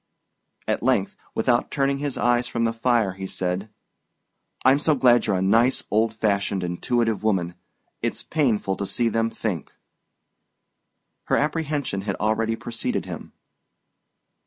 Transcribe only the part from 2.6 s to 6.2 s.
the fire, he said: "I'm so glad you're a nice old